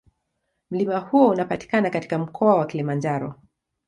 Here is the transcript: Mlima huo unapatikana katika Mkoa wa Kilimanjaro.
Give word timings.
Mlima 0.71 0.99
huo 0.99 1.29
unapatikana 1.29 1.89
katika 1.89 2.17
Mkoa 2.19 2.55
wa 2.55 2.65
Kilimanjaro. 2.65 3.35